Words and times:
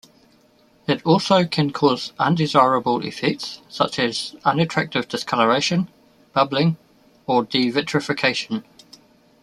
It 0.87 1.05
also 1.05 1.45
can 1.45 1.69
cause 1.69 2.11
undesirable 2.17 3.05
effects 3.05 3.61
such 3.69 3.99
as 3.99 4.35
unattractive 4.43 5.07
discoloration, 5.07 5.89
bubbling, 6.33 6.77
or 7.27 7.45
devitrification. 7.45 8.63